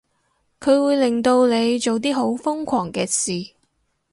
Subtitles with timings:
[0.59, 3.53] 佢會令到你做啲好瘋狂嘅事